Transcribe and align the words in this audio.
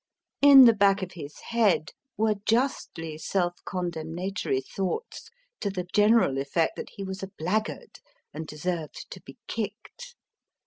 In 0.41 0.65
the 0.65 0.73
back 0.73 1.03
of 1.03 1.11
his 1.11 1.37
head 1.49 1.91
were 2.17 2.33
justly 2.47 3.19
self 3.19 3.63
condemnatory 3.65 4.59
thoughts, 4.61 5.29
to 5.59 5.69
the 5.69 5.85
general 5.93 6.39
effect 6.39 6.75
that 6.77 6.89
he 6.95 7.03
was 7.03 7.21
a 7.21 7.27
blackguard 7.37 7.99
and 8.33 8.47
deserved 8.47 9.11
to 9.11 9.21
be 9.21 9.37
kicked. 9.45 10.15